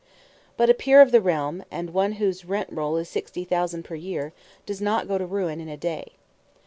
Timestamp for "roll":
2.71-2.97